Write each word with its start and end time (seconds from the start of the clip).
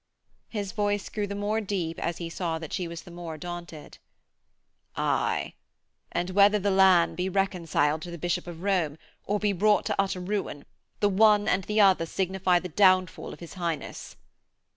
His 0.49 0.71
voice 0.71 1.09
grew 1.09 1.27
the 1.27 1.35
more 1.35 1.61
deep 1.61 1.99
as 1.99 2.17
he 2.17 2.27
saw 2.27 2.57
that 2.57 2.73
she 2.73 2.87
was 2.87 3.03
the 3.03 3.11
more 3.11 3.37
daunted: 3.37 3.99
'Aye: 4.95 5.53
and 6.11 6.31
whether 6.31 6.57
the 6.57 6.71
land 6.71 7.15
be 7.15 7.29
reconciled 7.29 8.01
to 8.01 8.09
the 8.09 8.17
Bishop 8.17 8.47
of 8.47 8.63
Rome, 8.63 8.97
or 9.27 9.37
be 9.39 9.53
brought 9.53 9.85
to 9.85 9.95
utter 10.01 10.19
ruin, 10.19 10.65
the 11.01 11.09
one 11.09 11.47
and 11.47 11.65
the 11.65 11.81
other 11.81 12.07
signify 12.07 12.57
the 12.57 12.67
downfall 12.67 13.31
of 13.31 13.41
his 13.41 13.53
Highness.' 13.53 14.17